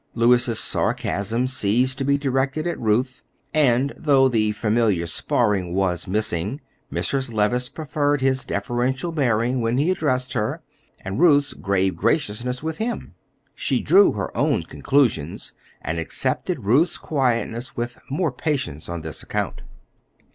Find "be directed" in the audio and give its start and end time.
2.03-2.65